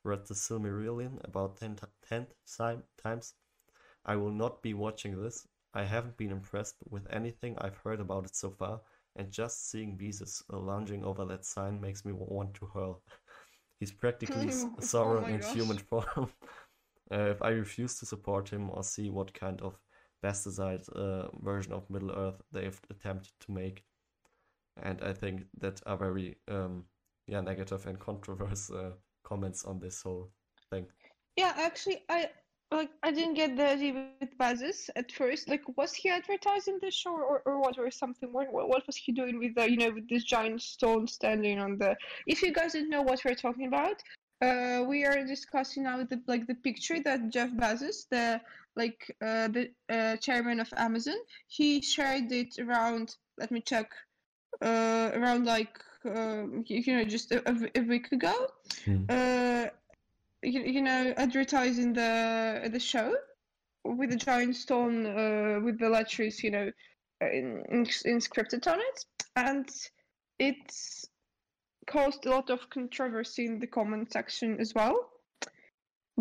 Read 0.04 0.26
the 0.26 0.34
Silmarillion 0.34 1.20
about 1.24 1.56
10, 1.58 1.76
ti- 1.76 1.86
10 2.08 2.26
time, 2.58 2.84
times. 2.96 3.34
I 4.06 4.16
will 4.16 4.30
not 4.32 4.62
be 4.62 4.74
watching 4.74 5.20
this. 5.22 5.46
I 5.74 5.84
haven't 5.84 6.16
been 6.16 6.30
impressed 6.32 6.76
with 6.88 7.06
anything 7.12 7.58
I've 7.58 7.76
heard 7.78 8.00
about 8.00 8.24
it 8.26 8.34
so 8.36 8.50
far, 8.50 8.80
and 9.16 9.30
just 9.30 9.70
seeing 9.70 9.98
Bezos 9.98 10.42
uh, 10.52 10.58
lounging 10.58 11.04
over 11.04 11.24
that 11.26 11.44
sign 11.44 11.80
makes 11.80 12.04
me 12.04 12.12
want 12.12 12.54
to 12.54 12.66
hurl. 12.66 13.02
He's 13.80 13.92
practically 13.92 14.50
Oh 14.80 14.80
Sauron 14.80 15.28
in 15.28 15.40
gosh. 15.40 15.54
human 15.54 15.78
form. 15.90 16.32
Uh, 17.12 17.30
if 17.30 17.42
I 17.42 17.50
refuse 17.50 17.98
to 17.98 18.06
support 18.06 18.48
him 18.48 18.70
or 18.70 18.82
see 18.82 19.10
what 19.10 19.32
kind 19.32 19.60
of 19.60 19.78
bastardized 20.24 20.90
uh, 20.96 21.28
version 21.40 21.72
of 21.72 21.88
Middle 21.88 22.10
Earth 22.10 22.42
they've 22.52 22.80
attempted 22.90 23.32
to 23.40 23.52
make, 23.52 23.84
and 24.82 25.02
I 25.02 25.12
think 25.12 25.44
that 25.58 25.80
are 25.86 25.96
very 25.96 26.36
um, 26.48 26.84
yeah 27.26 27.40
negative 27.40 27.86
and 27.86 27.98
controversial 28.10 28.76
uh, 28.76 28.90
comments 29.24 29.64
on 29.64 29.78
this 29.78 30.02
whole 30.02 30.30
thing. 30.70 30.86
Yeah, 31.36 31.52
actually, 31.56 32.02
I 32.08 32.30
like 32.72 32.90
I 33.02 33.12
didn't 33.12 33.34
get 33.34 33.56
the 33.56 33.68
idea 33.68 34.08
with 34.20 34.36
Bezos 34.38 34.90
at 34.96 35.12
first. 35.12 35.48
Like, 35.48 35.62
was 35.76 35.94
he 35.94 36.10
advertising 36.10 36.78
the 36.80 36.90
show 36.90 37.12
or, 37.12 37.42
or 37.46 37.60
what 37.60 37.78
or 37.78 37.90
something? 37.90 38.32
What, 38.32 38.52
what 38.52 38.68
what 38.68 38.86
was 38.86 38.96
he 38.96 39.12
doing 39.12 39.38
with 39.38 39.54
the 39.54 39.70
you 39.70 39.76
know 39.76 39.90
with 39.90 40.08
this 40.08 40.24
giant 40.24 40.62
stone 40.62 41.06
standing 41.06 41.60
on 41.60 41.78
the? 41.78 41.96
If 42.26 42.42
you 42.42 42.52
guys 42.52 42.72
didn't 42.72 42.90
know 42.90 43.02
what 43.02 43.20
we're 43.24 43.34
talking 43.34 43.68
about, 43.68 44.02
uh, 44.42 44.84
we 44.86 45.04
are 45.04 45.24
discussing 45.24 45.84
now 45.84 46.02
the 46.04 46.20
like 46.26 46.46
the 46.46 46.54
picture 46.54 47.00
that 47.00 47.30
Jeff 47.30 47.50
Bezos, 47.50 48.08
the 48.10 48.40
like 48.74 49.16
uh, 49.22 49.48
the 49.48 49.70
uh, 49.88 50.16
chairman 50.16 50.60
of 50.60 50.72
Amazon, 50.76 51.16
he 51.48 51.80
shared 51.80 52.30
it 52.32 52.58
around. 52.58 53.14
Let 53.38 53.50
me 53.50 53.60
check. 53.60 53.90
Uh, 54.62 55.10
around 55.12 55.44
like 55.44 55.78
um, 56.06 56.64
you 56.66 56.96
know 56.96 57.04
just 57.04 57.30
a 57.32 57.80
week 57.86 58.10
ago. 58.12 58.34
Hmm. 58.84 59.04
Uh, 59.08 59.66
you, 60.42 60.62
you 60.62 60.82
know 60.82 61.12
advertising 61.16 61.92
the 61.92 62.68
the 62.72 62.80
show 62.80 63.14
with 63.84 64.10
the 64.10 64.16
giant 64.16 64.56
stone 64.56 65.06
uh, 65.06 65.60
with 65.62 65.78
the 65.78 65.88
letters 65.88 66.42
you 66.42 66.50
know 66.50 66.70
uh, 67.22 67.30
in, 67.30 67.62
in, 67.70 67.84
inscripted 67.84 68.66
on 68.70 68.78
it 68.80 69.04
and 69.36 69.68
it's 70.38 71.06
caused 71.86 72.26
a 72.26 72.30
lot 72.30 72.50
of 72.50 72.68
controversy 72.70 73.46
in 73.46 73.58
the 73.60 73.66
comment 73.66 74.12
section 74.12 74.60
as 74.60 74.74
well 74.74 75.10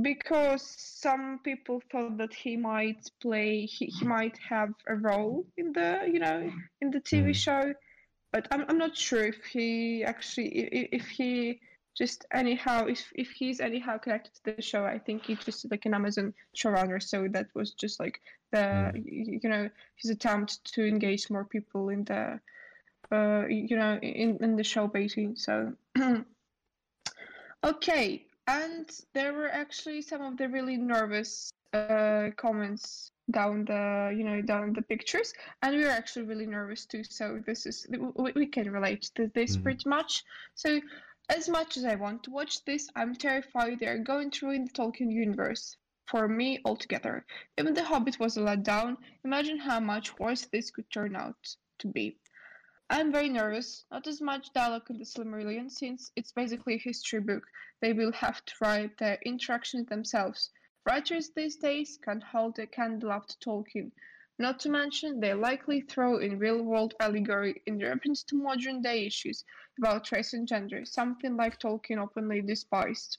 because 0.02 0.62
some 0.78 1.40
people 1.44 1.82
thought 1.92 2.18
that 2.18 2.34
he 2.34 2.58
might 2.58 3.10
play 3.22 3.66
he, 3.66 3.86
he 3.86 4.06
might 4.06 4.38
have 4.38 4.70
a 4.88 4.96
role 4.96 5.46
in 5.58 5.72
the 5.72 6.02
you 6.12 6.20
know 6.20 6.52
in 6.82 6.92
the 6.92 7.00
tv 7.00 7.30
Mm. 7.30 7.36
show 7.36 7.74
but 8.34 8.48
I'm, 8.52 8.66
I'm 8.68 8.78
not 8.78 8.98
sure 8.98 9.24
if 9.24 9.46
he 9.46 10.04
actually 10.04 10.50
i- 10.64 10.78
i- 10.80 10.90
if 10.92 11.08
he 11.08 11.62
just 11.98 12.26
anyhow 12.34 12.88
if 12.88 13.10
if 13.16 13.30
he's 13.32 13.62
anyhow 13.62 13.98
connected 13.98 14.34
to 14.36 14.56
the 14.56 14.62
show 14.62 14.84
i 14.84 15.00
think 15.00 15.26
he's 15.26 15.40
just 15.46 15.72
like 15.72 15.86
an 15.86 15.94
amazon 15.94 16.34
showrunner 16.56 17.02
so 17.02 17.28
that 17.32 17.48
was 17.56 17.72
just 17.74 18.00
like 18.00 18.20
the 18.52 18.58
Mm. 18.58 19.40
you 19.44 19.50
know 19.50 19.70
his 19.96 20.12
attempt 20.12 20.66
to 20.74 20.86
engage 20.86 21.30
more 21.30 21.46
people 21.46 21.88
in 21.90 22.04
the 22.04 22.40
uh 23.12 23.44
you 23.48 23.76
know 23.78 23.98
in 24.02 24.38
in 24.42 24.56
the 24.56 24.64
show 24.64 24.88
basically 24.88 25.36
so 25.36 25.74
okay 27.64 28.26
and 28.48 28.90
there 29.14 29.34
were 29.34 29.50
actually 29.50 30.02
some 30.02 30.22
of 30.22 30.38
the 30.38 30.48
really 30.48 30.78
nervous 30.78 31.52
uh 31.74 32.30
comments 32.38 33.12
down 33.32 33.66
the 33.66 34.14
you 34.16 34.24
know 34.24 34.42
down 34.42 34.72
the 34.74 34.82
pictures 34.84 35.34
and 35.64 35.76
we 35.76 35.84
were 35.84 35.90
actually 35.90 36.26
really 36.26 36.46
nervous 36.46 36.86
too 36.86 37.04
so 37.04 37.42
this 37.46 37.66
is 37.66 37.88
we, 38.18 38.32
we 38.36 38.46
can 38.46 38.70
relate 38.72 39.10
to 39.16 39.32
this 39.34 39.58
Mhm. 39.58 39.64
pretty 39.64 39.90
much 39.90 40.24
so 40.54 40.80
as 41.30 41.50
much 41.50 41.76
as 41.76 41.86
I 41.86 41.96
want 41.96 42.22
to 42.24 42.30
watch 42.30 42.64
this, 42.66 42.88
I'm 42.96 43.16
terrified 43.16 43.80
they 43.80 43.88
are 43.88 43.98
going 43.98 44.30
to 44.30 44.46
ruin 44.46 44.66
the 44.66 44.72
Tolkien 44.72 45.12
universe 45.12 45.76
for 46.06 46.28
me 46.28 46.60
altogether. 46.66 47.26
Even 47.58 47.74
The 47.74 47.84
Hobbit 47.84 48.20
was 48.20 48.38
a 48.38 48.42
letdown, 48.42 48.98
imagine 49.24 49.58
how 49.58 49.80
much 49.80 50.20
worse 50.20 50.46
this 50.46 50.70
could 50.70 50.86
turn 50.92 51.16
out 51.16 51.56
to 51.80 51.88
be. 51.88 52.20
I'm 52.88 53.12
very 53.12 53.30
nervous, 53.30 53.84
not 53.90 54.06
as 54.06 54.22
much 54.22 54.54
dialogue 54.54 54.92
in 54.92 55.00
the 55.00 55.06
Silmarillion, 55.06 55.72
since 55.72 56.12
it's 56.16 56.32
basically 56.32 56.76
a 56.76 56.80
history 56.80 57.20
book. 57.20 57.44
They 57.82 57.94
will 57.94 58.12
have 58.12 58.46
to 58.46 58.54
write 58.62 58.98
their 59.00 59.18
interactions 59.26 59.88
themselves. 59.88 60.52
Writers 60.86 61.32
these 61.32 61.56
days 61.56 61.98
can't 61.98 62.22
hold 62.22 62.60
a 62.60 62.68
candle 62.68 63.12
up 63.12 63.26
to 63.28 63.38
Tolkien. 63.40 63.92
Not 64.38 64.60
to 64.60 64.70
mention, 64.70 65.20
they 65.20 65.34
likely 65.34 65.82
throw 65.82 66.20
in 66.20 66.38
real 66.38 66.62
world 66.62 66.94
allegory 67.00 67.64
in 67.66 67.80
reference 67.80 68.22
to 68.24 68.36
modern 68.36 68.84
day 68.84 69.08
issues 69.08 69.44
about 69.80 70.12
race 70.12 70.34
and 70.34 70.48
gender, 70.48 70.86
something 70.86 71.36
like 71.36 71.60
Tolkien 71.60 71.98
openly 71.98 72.42
despised. 72.42 73.18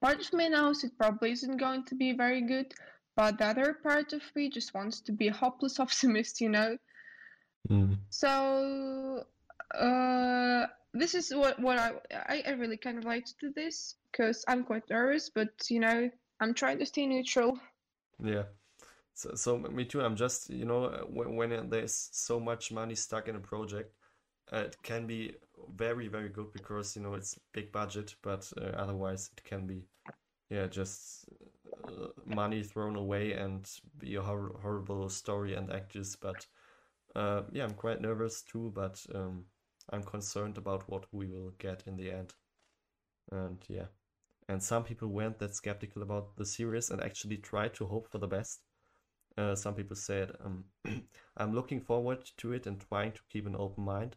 Part 0.00 0.18
of 0.18 0.32
me 0.32 0.48
knows 0.48 0.82
it 0.82 0.98
probably 0.98 1.30
isn't 1.30 1.58
going 1.58 1.84
to 1.84 1.94
be 1.94 2.12
very 2.12 2.40
good, 2.40 2.74
but 3.14 3.38
the 3.38 3.46
other 3.46 3.74
part 3.74 4.12
of 4.12 4.22
me 4.34 4.50
just 4.50 4.74
wants 4.74 5.00
to 5.02 5.12
be 5.12 5.28
a 5.28 5.32
hopeless 5.32 5.78
optimist, 5.80 6.40
you 6.40 6.48
know? 6.48 6.76
Mm. 7.68 7.96
So, 8.10 9.24
uh, 9.74 10.66
this 10.92 11.14
is 11.14 11.34
what, 11.34 11.60
what 11.60 11.78
I, 11.78 11.92
I, 12.12 12.42
I 12.46 12.50
really 12.52 12.76
can 12.76 12.96
relate 12.96 13.32
to 13.40 13.50
this 13.54 13.96
because 14.10 14.44
I'm 14.48 14.64
quite 14.64 14.88
nervous, 14.90 15.30
but 15.30 15.50
you 15.68 15.80
know, 15.80 16.10
I'm 16.40 16.54
trying 16.54 16.78
to 16.78 16.86
stay 16.86 17.06
neutral. 17.06 17.58
Yeah. 18.22 18.44
So, 19.14 19.34
so 19.34 19.58
me 19.58 19.84
too. 19.84 20.00
I'm 20.00 20.16
just, 20.16 20.50
you 20.50 20.64
know, 20.64 20.84
uh, 20.84 21.00
when, 21.02 21.36
when 21.36 21.68
there's 21.68 22.08
so 22.12 22.40
much 22.40 22.72
money 22.72 22.94
stuck 22.94 23.28
in 23.28 23.36
a 23.36 23.40
project, 23.40 23.94
uh, 24.52 24.58
it 24.58 24.76
can 24.82 25.06
be 25.06 25.34
very 25.76 26.08
very 26.08 26.28
good 26.28 26.52
because 26.52 26.96
you 26.96 27.02
know 27.02 27.14
it's 27.14 27.38
big 27.52 27.70
budget, 27.70 28.14
but 28.22 28.50
uh, 28.60 28.70
otherwise 28.76 29.30
it 29.36 29.44
can 29.44 29.66
be 29.66 29.84
yeah 30.48 30.66
just 30.66 31.26
uh, 31.84 32.08
money 32.24 32.62
thrown 32.62 32.96
away 32.96 33.32
and 33.32 33.70
be 33.98 34.16
a 34.16 34.22
hor 34.22 34.52
horrible 34.62 35.08
story 35.08 35.54
and 35.54 35.70
actors. 35.70 36.16
But 36.16 36.46
uh, 37.14 37.42
yeah, 37.52 37.64
I'm 37.64 37.74
quite 37.74 38.00
nervous 38.00 38.42
too, 38.42 38.72
but 38.74 39.04
um, 39.14 39.44
I'm 39.90 40.02
concerned 40.02 40.58
about 40.58 40.88
what 40.88 41.04
we 41.12 41.26
will 41.26 41.52
get 41.58 41.82
in 41.86 41.96
the 41.96 42.10
end. 42.10 42.34
And 43.32 43.58
yeah, 43.68 43.86
and 44.48 44.62
some 44.62 44.84
people 44.84 45.08
weren't 45.08 45.38
that 45.38 45.54
skeptical 45.54 46.02
about 46.02 46.36
the 46.36 46.44
series 46.44 46.90
and 46.90 47.02
actually 47.02 47.36
tried 47.36 47.74
to 47.74 47.86
hope 47.86 48.10
for 48.10 48.18
the 48.18 48.26
best. 48.26 48.60
Uh, 49.38 49.54
some 49.54 49.74
people 49.74 49.96
said, 49.96 50.32
um, 50.44 50.64
I'm 51.36 51.54
looking 51.54 51.80
forward 51.80 52.28
to 52.38 52.52
it 52.52 52.66
and 52.66 52.80
trying 52.88 53.12
to 53.12 53.20
keep 53.30 53.46
an 53.46 53.56
open 53.56 53.84
mind. 53.84 54.16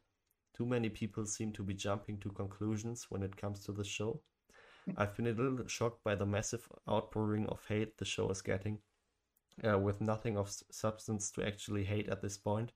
Too 0.57 0.65
many 0.65 0.89
people 0.89 1.25
seem 1.25 1.51
to 1.53 1.63
be 1.63 1.73
jumping 1.73 2.19
to 2.19 2.29
conclusions 2.29 3.07
when 3.09 3.23
it 3.23 3.37
comes 3.37 3.63
to 3.65 3.71
the 3.71 3.83
show. 3.83 4.21
I've 4.97 5.15
been 5.15 5.27
a 5.27 5.31
little 5.31 5.65
shocked 5.67 6.03
by 6.03 6.15
the 6.15 6.25
massive 6.25 6.67
outpouring 6.89 7.47
of 7.47 7.65
hate 7.67 7.97
the 7.97 8.05
show 8.05 8.29
is 8.29 8.41
getting, 8.41 8.79
uh, 9.67 9.77
with 9.77 10.01
nothing 10.01 10.37
of 10.37 10.51
substance 10.71 11.31
to 11.31 11.45
actually 11.45 11.83
hate 11.83 12.09
at 12.09 12.21
this 12.21 12.37
point. 12.37 12.71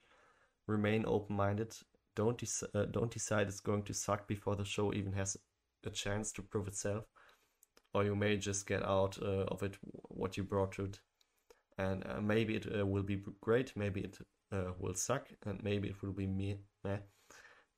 Remain 0.67 1.05
open 1.07 1.35
minded. 1.35 1.75
Don't, 2.15 2.41
uh, 2.73 2.85
don't 2.85 3.11
decide 3.11 3.47
it's 3.47 3.59
going 3.59 3.83
to 3.83 3.93
suck 3.93 4.27
before 4.27 4.55
the 4.55 4.65
show 4.65 4.93
even 4.93 5.13
has 5.13 5.37
a 5.85 5.89
chance 5.89 6.31
to 6.33 6.41
prove 6.41 6.67
itself. 6.67 7.05
Or 7.93 8.03
you 8.03 8.15
may 8.15 8.37
just 8.37 8.67
get 8.67 8.83
out 8.83 9.17
uh, 9.21 9.45
of 9.45 9.63
it 9.63 9.77
what 10.09 10.37
you 10.37 10.43
brought 10.43 10.73
to 10.73 10.85
it. 10.85 10.99
And 11.77 12.03
uh, 12.05 12.21
maybe 12.21 12.55
it 12.55 12.67
uh, 12.77 12.85
will 12.85 13.03
be 13.03 13.23
great, 13.41 13.73
maybe 13.75 14.01
it 14.01 14.17
uh, 14.51 14.71
will 14.79 14.95
suck, 14.95 15.27
and 15.45 15.63
maybe 15.63 15.89
it 15.89 16.01
will 16.01 16.13
be 16.13 16.27
me. 16.27 16.59
Meh 16.83 16.97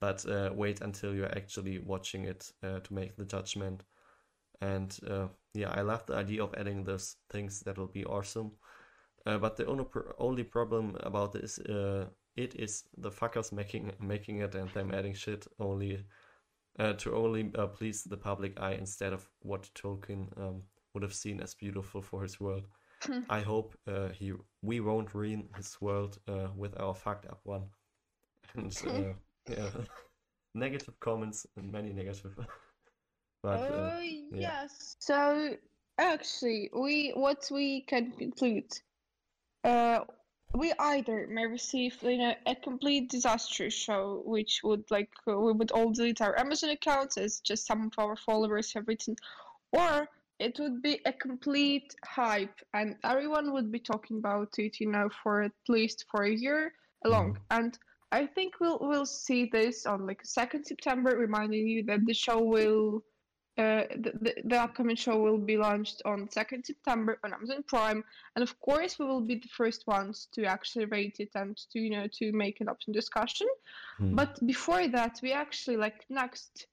but 0.01 0.25
wait 0.55 0.79
until 0.79 1.13
you're 1.13 1.37
actually 1.37 1.77
watching 1.77 2.23
it 2.23 2.53
to 2.61 2.93
make 2.93 3.17
the 3.17 3.25
judgment. 3.25 3.83
And 4.61 4.97
yeah, 5.53 5.71
I 5.71 5.81
love 5.81 6.05
the 6.05 6.15
idea 6.15 6.41
of 6.41 6.53
adding 6.55 6.85
those 6.85 7.17
things 7.29 7.59
that 7.61 7.77
will 7.77 7.87
be 7.87 8.05
awesome. 8.05 8.53
Uh, 9.25 9.37
but 9.37 9.57
the 9.57 9.65
only 9.65 9.83
pr- 9.83 10.11
only 10.17 10.43
problem 10.43 10.95
about 11.01 11.33
this 11.33 11.59
uh, 11.59 12.05
it 12.35 12.55
is 12.55 12.85
the 12.97 13.11
fuckers 13.11 13.51
making 13.51 13.91
making 13.99 14.39
it 14.39 14.55
and 14.55 14.69
them 14.69 14.93
adding 14.93 15.13
shit 15.13 15.45
only 15.59 16.03
uh, 16.79 16.93
to 16.93 17.13
only 17.13 17.43
please 17.73 18.03
the 18.03 18.17
public 18.17 18.59
eye 18.59 18.73
instead 18.73 19.11
of 19.11 19.27
what 19.41 19.69
Tolkien 19.75 20.27
um, 20.37 20.63
would 20.93 21.03
have 21.03 21.13
seen 21.13 21.41
as 21.41 21.53
beautiful 21.53 22.01
for 22.01 22.23
his 22.23 22.39
world. 22.39 22.67
I 23.29 23.41
hope 23.41 23.75
he 24.13 24.33
we 24.61 24.79
won't 24.79 25.13
ruin 25.13 25.49
his 25.57 25.77
world 25.81 26.19
with 26.55 26.79
our 26.79 26.95
fucked 26.95 27.25
up 27.25 27.41
one. 27.43 27.63
And 28.55 28.73
yeah 29.49 29.69
negative 30.55 30.99
comments 30.99 31.45
and 31.55 31.71
many 31.71 31.93
negative 31.93 32.35
but 33.43 33.59
uh, 33.59 33.73
uh, 33.73 33.99
yeah. 34.01 34.19
yes 34.31 34.95
so 34.99 35.55
actually 35.97 36.69
we 36.73 37.11
what 37.11 37.47
we 37.51 37.81
can 37.81 38.11
conclude 38.11 38.71
uh 39.63 39.99
we 40.55 40.73
either 40.79 41.27
may 41.29 41.45
receive 41.45 41.95
you 42.01 42.17
know 42.17 42.33
a 42.47 42.55
complete 42.55 43.09
disaster 43.09 43.69
show 43.69 44.21
which 44.25 44.61
would 44.63 44.83
like 44.89 45.09
uh, 45.27 45.37
we 45.37 45.51
would 45.51 45.71
all 45.71 45.91
delete 45.91 46.21
our 46.21 46.37
amazon 46.39 46.71
accounts 46.71 47.17
as 47.17 47.39
just 47.39 47.67
some 47.67 47.85
of 47.85 47.93
our 47.97 48.15
followers 48.15 48.73
have 48.73 48.87
written 48.87 49.15
or 49.71 50.07
it 50.39 50.57
would 50.57 50.81
be 50.81 50.99
a 51.05 51.13
complete 51.13 51.93
hype 52.03 52.59
and 52.73 52.95
everyone 53.03 53.51
would 53.51 53.71
be 53.71 53.79
talking 53.79 54.17
about 54.17 54.57
it 54.57 54.79
you 54.79 54.89
know 54.89 55.09
for 55.21 55.43
at 55.43 55.51
least 55.67 56.05
for 56.09 56.23
a 56.23 56.31
year 56.31 56.73
long 57.05 57.33
mm. 57.33 57.37
and 57.51 57.77
I 58.11 58.25
think 58.25 58.59
we'll 58.59 58.79
we'll 58.81 59.05
see 59.05 59.45
this 59.51 59.85
on 59.85 60.07
like 60.07 60.25
second 60.25 60.65
September, 60.65 61.15
reminding 61.15 61.67
you 61.67 61.83
that 61.83 62.05
the 62.05 62.13
show 62.13 62.41
will 62.41 63.03
uh, 63.59 63.83
the, 64.03 64.11
the, 64.21 64.33
the 64.45 64.55
upcoming 64.55 64.95
show 64.95 65.17
will 65.19 65.37
be 65.37 65.57
launched 65.57 66.01
on 66.05 66.27
2nd 66.27 66.65
September 66.65 67.19
on 67.25 67.33
Amazon 67.33 67.61
Prime, 67.67 68.01
and 68.35 68.43
of 68.43 68.57
course 68.61 68.97
we 68.97 69.05
will 69.05 69.25
be 69.31 69.35
the 69.35 69.49
first 69.49 69.85
ones 69.85 70.29
to 70.33 70.45
actually 70.45 70.85
rate 70.85 71.17
it 71.19 71.31
and 71.35 71.57
to 71.71 71.79
you 71.79 71.89
know 71.89 72.07
to 72.19 72.31
make 72.31 72.61
an 72.61 72.69
open 72.69 72.93
discussion. 72.93 73.47
Hmm. 73.97 74.15
But 74.15 74.31
before 74.45 74.87
that, 74.87 75.19
we 75.21 75.33
actually 75.33 75.77
like 75.77 76.05
next 76.09 76.67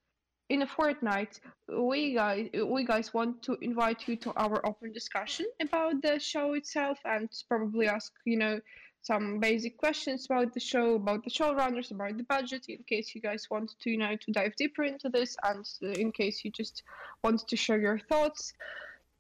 in 0.49 0.63
a 0.63 0.67
fortnight, 0.67 1.41
we 1.69 2.15
guys 2.15 2.49
we 2.65 2.85
guys 2.85 3.13
want 3.13 3.43
to 3.43 3.57
invite 3.61 4.07
you 4.07 4.17
to 4.17 4.33
our 4.37 4.65
open 4.65 4.93
discussion 4.93 5.47
about 5.61 6.03
the 6.03 6.21
show 6.21 6.55
itself 6.55 6.99
and 7.05 7.29
probably 7.49 7.89
ask 7.89 8.13
you 8.25 8.39
know 8.39 8.61
some 9.07 9.39
basic 9.39 9.79
questions 9.79 10.27
about 10.27 10.53
the 10.53 10.61
show, 10.61 10.97
about 10.97 11.23
the 11.23 11.31
showrunners, 11.31 11.93
about 11.93 12.17
the 12.17 12.25
budget, 12.25 12.67
in 12.69 12.83
case 12.89 13.15
you 13.15 13.21
guys 13.21 13.47
want 13.49 13.73
to, 13.81 13.91
you 13.91 13.99
know, 13.99 14.17
to 14.17 14.33
dive 14.33 14.57
deeper 14.57 14.83
into 14.83 15.09
this, 15.09 15.37
and 15.45 15.65
uh, 15.85 15.89
in 16.01 16.11
case 16.11 16.45
you 16.45 16.51
just 16.51 16.83
want 17.23 17.47
to 17.47 17.57
share 17.57 17.79
your 17.79 17.99
thoughts. 17.99 18.53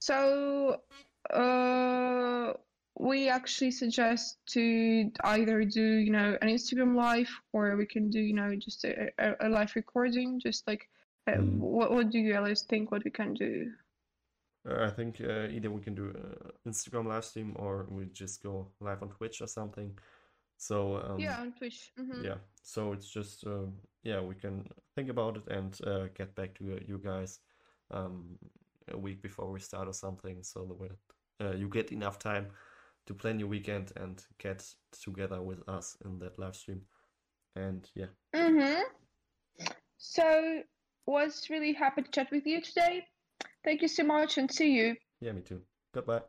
So, 0.00 0.80
uh, 1.32 2.52
we 2.98 3.28
actually 3.28 3.70
suggest 3.70 4.38
to 4.46 5.10
either 5.22 5.64
do, 5.64 5.84
you 6.06 6.10
know, 6.10 6.36
an 6.42 6.48
Instagram 6.48 6.96
live, 6.96 7.30
or 7.52 7.76
we 7.76 7.86
can 7.86 8.10
do, 8.10 8.20
you 8.20 8.34
know, 8.34 8.56
just 8.56 8.84
a, 8.84 9.12
a, 9.40 9.48
live 9.48 9.72
recording. 9.76 10.40
Just 10.40 10.66
like, 10.66 10.88
uh, 11.28 11.32
mm. 11.32 11.58
what 11.58 11.92
what 11.92 12.10
do 12.10 12.18
you 12.18 12.32
guys 12.32 12.62
think? 12.62 12.90
What 12.90 13.04
we 13.04 13.10
can 13.10 13.34
do? 13.34 13.70
Uh, 14.68 14.84
I 14.84 14.90
think 14.90 15.20
uh, 15.20 15.46
either 15.48 15.70
we 15.70 15.80
can 15.80 15.94
do 15.94 16.06
an 16.64 16.72
Instagram 16.72 17.06
live 17.06 17.24
stream 17.24 17.54
or 17.56 17.86
we 17.90 18.06
just 18.06 18.42
go 18.42 18.68
live 18.80 19.02
on 19.02 19.10
Twitch 19.10 19.40
or 19.40 19.46
something. 19.46 19.96
So 20.58 20.96
um, 20.96 21.20
yeah, 21.20 21.40
on 21.40 21.52
Twitch. 21.52 21.92
Mm-hmm. 22.00 22.24
Yeah, 22.24 22.36
so 22.62 22.92
it's 22.92 23.08
just 23.08 23.46
uh, 23.46 23.66
yeah 24.02 24.20
we 24.20 24.34
can 24.34 24.66
think 24.94 25.10
about 25.10 25.36
it 25.36 25.46
and 25.48 25.78
uh, 25.86 26.06
get 26.14 26.34
back 26.34 26.54
to 26.58 26.80
you 26.86 26.98
guys 27.02 27.40
um, 27.90 28.38
a 28.90 28.96
week 28.96 29.22
before 29.22 29.50
we 29.50 29.60
start 29.60 29.88
or 29.88 29.92
something, 29.92 30.42
so 30.42 30.76
that 30.80 31.46
uh, 31.46 31.54
you 31.56 31.68
get 31.68 31.92
enough 31.92 32.18
time 32.18 32.46
to 33.06 33.14
plan 33.14 33.38
your 33.38 33.48
weekend 33.48 33.92
and 33.96 34.24
get 34.38 34.66
together 34.92 35.40
with 35.42 35.68
us 35.68 35.96
in 36.04 36.18
that 36.18 36.38
live 36.38 36.56
stream. 36.56 36.80
And 37.54 37.88
yeah. 37.94 38.06
Mhm. 38.34 38.82
So 39.98 40.62
was 41.06 41.48
really 41.50 41.72
happy 41.72 42.02
to 42.02 42.10
chat 42.10 42.30
with 42.30 42.46
you 42.46 42.60
today. 42.60 43.06
Thank 43.66 43.82
you 43.82 43.88
so 43.88 44.04
much 44.04 44.38
and 44.38 44.50
see 44.50 44.72
you. 44.74 44.94
Yeah, 45.20 45.32
me 45.32 45.42
too. 45.42 45.60
Goodbye. 45.92 46.22